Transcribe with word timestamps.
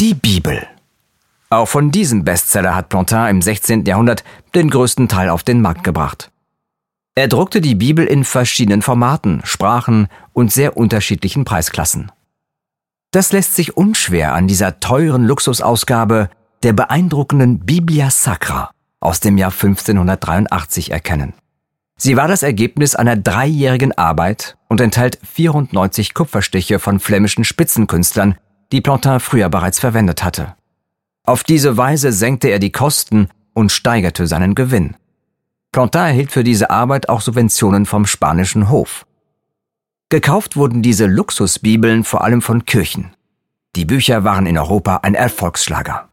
Die 0.00 0.14
Bibel. 0.14 0.66
Auch 1.50 1.68
von 1.68 1.90
diesem 1.90 2.24
Bestseller 2.24 2.74
hat 2.74 2.88
Plantin 2.88 3.26
im 3.26 3.42
16. 3.42 3.84
Jahrhundert 3.84 4.24
den 4.54 4.70
größten 4.70 5.08
Teil 5.08 5.28
auf 5.28 5.42
den 5.42 5.60
Markt 5.60 5.84
gebracht. 5.84 6.30
Er 7.14 7.28
druckte 7.28 7.60
die 7.60 7.74
Bibel 7.74 8.06
in 8.06 8.24
verschiedenen 8.24 8.80
Formaten, 8.80 9.42
Sprachen 9.44 10.08
und 10.32 10.50
sehr 10.50 10.78
unterschiedlichen 10.78 11.44
Preisklassen. 11.44 12.10
Das 13.10 13.32
lässt 13.32 13.54
sich 13.54 13.76
unschwer 13.76 14.32
an 14.32 14.48
dieser 14.48 14.80
teuren 14.80 15.26
Luxusausgabe 15.26 16.30
der 16.62 16.72
beeindruckenden 16.72 17.58
Biblia 17.58 18.08
Sacra 18.08 18.70
aus 19.00 19.20
dem 19.20 19.36
Jahr 19.36 19.52
1583 19.52 20.92
erkennen. 20.92 21.34
Sie 21.98 22.16
war 22.16 22.26
das 22.26 22.42
Ergebnis 22.42 22.94
einer 22.94 23.16
dreijährigen 23.16 23.92
Arbeit 23.92 24.56
und 24.68 24.80
enthält 24.80 25.18
94 25.30 26.14
Kupferstiche 26.14 26.78
von 26.78 27.00
flämischen 27.00 27.44
Spitzenkünstlern, 27.44 28.36
die 28.72 28.80
Plantin 28.80 29.20
früher 29.20 29.48
bereits 29.48 29.78
verwendet 29.78 30.22
hatte. 30.22 30.56
Auf 31.24 31.44
diese 31.44 31.76
Weise 31.76 32.12
senkte 32.12 32.48
er 32.48 32.58
die 32.58 32.72
Kosten 32.72 33.28
und 33.52 33.72
steigerte 33.72 34.26
seinen 34.26 34.54
Gewinn. 34.54 34.96
Plantin 35.72 36.02
erhielt 36.02 36.32
für 36.32 36.44
diese 36.44 36.70
Arbeit 36.70 37.08
auch 37.08 37.20
Subventionen 37.20 37.86
vom 37.86 38.06
spanischen 38.06 38.68
Hof. 38.68 39.06
Gekauft 40.08 40.56
wurden 40.56 40.82
diese 40.82 41.06
Luxusbibeln 41.06 42.02
vor 42.02 42.24
allem 42.24 42.42
von 42.42 42.64
Kirchen. 42.64 43.14
Die 43.76 43.84
Bücher 43.84 44.24
waren 44.24 44.46
in 44.46 44.58
Europa 44.58 44.96
ein 44.98 45.14
Erfolgsschlager. 45.14 46.09